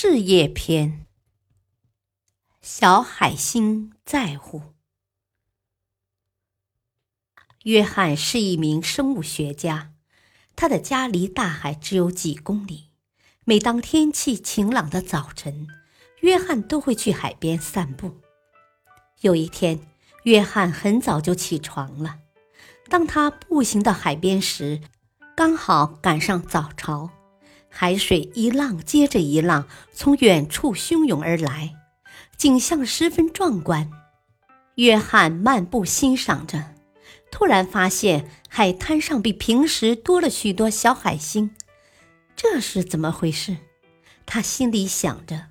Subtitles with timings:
[0.00, 1.06] 事业篇：
[2.62, 4.62] 小海星在乎。
[7.64, 9.94] 约翰是一名生物学家，
[10.54, 12.90] 他的家离大海只有几公里。
[13.44, 15.66] 每当天气晴朗的早晨，
[16.20, 18.20] 约翰都会去海边散步。
[19.22, 19.80] 有一天，
[20.22, 22.20] 约翰很早就起床了。
[22.88, 24.80] 当他步行到海边时，
[25.34, 27.10] 刚好赶上早潮。
[27.68, 31.74] 海水一浪接着一浪从远处汹涌而来，
[32.36, 33.90] 景象十分壮观。
[34.74, 36.74] 约翰漫步欣赏着，
[37.30, 41.50] 突然发现海滩上比平时多了许多小海星，
[42.36, 43.56] 这是怎么回事？
[44.24, 45.46] 他心里想着。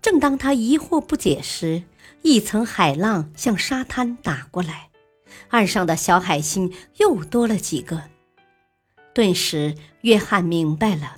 [0.00, 1.82] 正当他疑惑不解时，
[2.22, 4.90] 一层海浪向沙滩打过来，
[5.48, 8.04] 岸上的小海星又多了几个。
[9.12, 11.16] 顿时，约翰明白了。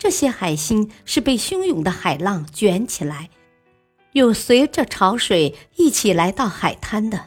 [0.00, 3.28] 这些海星是被汹涌的海浪卷起来，
[4.12, 7.26] 又随着潮水一起来到海滩的。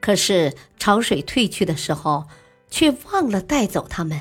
[0.00, 2.26] 可是潮水退去的时候，
[2.70, 4.18] 却忘了带走它们。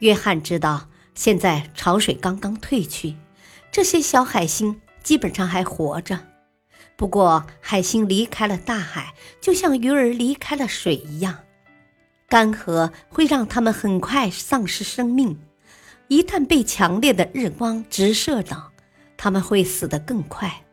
[0.00, 3.14] 约翰知道，现在潮水刚刚退去，
[3.70, 6.18] 这些小海星基本上还活着。
[6.96, 11.44] 不过，海星离开了大海，就像鱼儿离开了水一样，
[12.28, 15.38] 干涸会让它们很快丧失生命。
[16.08, 18.72] 一旦被强烈的日光直射到，
[19.16, 20.64] 他们会死得更快。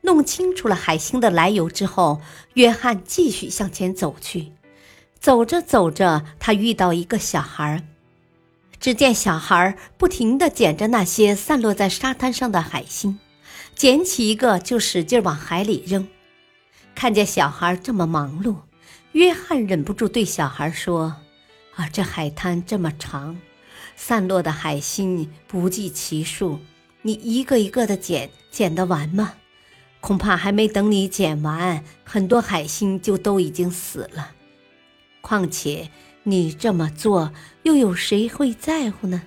[0.00, 2.20] 弄清楚了海星的来由之后，
[2.54, 4.52] 约翰继续向前走去。
[5.20, 7.86] 走着走着，他遇到一个小孩
[8.80, 13.20] 只见小孩不停地捡着那些散落在沙滩上的海星，
[13.76, 16.08] 捡起一个就使劲往海里扔。
[16.96, 18.56] 看见小孩这么忙碌，
[19.12, 21.14] 约翰忍不住对小孩说
[21.76, 23.38] ：“啊，这海滩这么长。”
[23.96, 26.60] 散落的海星不计其数，
[27.02, 29.34] 你一个一个的捡，捡得完吗？
[30.00, 34.32] 恐怕还没等你捡完，很多海星就都已经死了。
[35.20, 35.90] 况且
[36.24, 37.32] 你这么做，
[37.62, 39.22] 又有谁会在乎呢？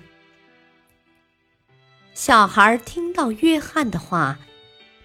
[2.12, 4.38] 小孩听到约翰的话，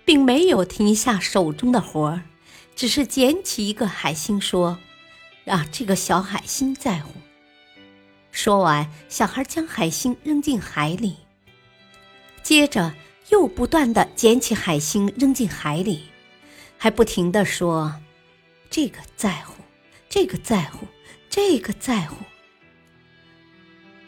[0.03, 2.23] 并没有停下手中的活儿，
[2.75, 4.77] 只是捡起一个海星说
[5.47, 7.11] ：“啊，这个小海星在乎。”
[8.31, 11.17] 说完，小孩将海星扔进海里，
[12.41, 12.93] 接着
[13.29, 16.09] 又不断的捡起海星扔进海里，
[16.77, 18.01] 还不停的说
[18.71, 19.61] ：“这个在乎，
[20.09, 20.87] 这个在乎，
[21.29, 22.15] 这个在乎。”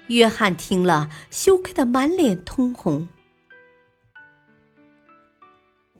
[0.08, 3.08] 约翰听了，羞愧的满脸通红。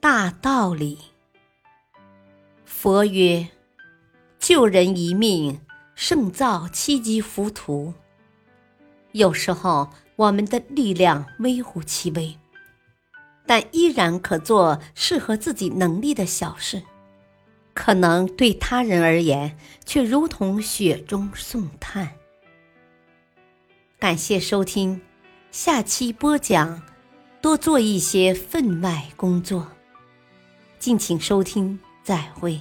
[0.00, 0.98] 大道理，
[2.64, 3.48] 佛曰
[4.38, 5.60] ：“救人一命，
[5.94, 7.94] 胜造七级浮屠。”
[9.14, 12.36] 有时候，我们的力量微乎其微，
[13.46, 16.82] 但依然可做适合自己能力的小事，
[17.72, 22.10] 可能对他人而言却如同雪中送炭。
[24.00, 25.00] 感谢收听，
[25.52, 26.82] 下期播讲，
[27.40, 29.68] 多做一些分外工作。
[30.80, 32.60] 敬请收听，再会。